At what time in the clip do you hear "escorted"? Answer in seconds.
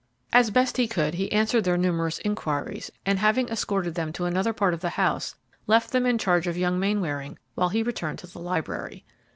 3.49-3.93